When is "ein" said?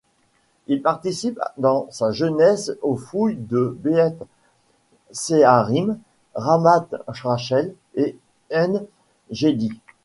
8.51-8.81